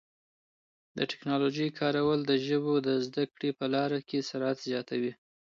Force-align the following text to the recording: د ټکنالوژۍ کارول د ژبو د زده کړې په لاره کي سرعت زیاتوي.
د 0.97 0.99
ټکنالوژۍ 1.11 1.69
کارول 1.79 2.19
د 2.25 2.31
ژبو 2.45 2.73
د 2.87 2.89
زده 3.05 3.23
کړې 3.33 3.49
په 3.59 3.65
لاره 3.73 3.99
کي 4.09 4.17
سرعت 4.29 4.57
زیاتوي. 4.69 5.13